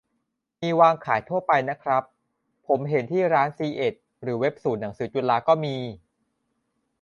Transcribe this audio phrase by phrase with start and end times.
[0.61, 2.03] มีวางขายทั่วไปนะครับ
[2.67, 3.93] ผมเห็นที่ร้านซีเอ็ด
[4.23, 5.75] หรือเว็บศูนย์หนังสือจุฬาก็มี